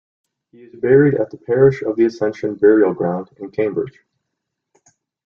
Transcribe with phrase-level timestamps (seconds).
[0.51, 3.99] He is buried at the Parish of the Ascension Burial Ground in Cambridge.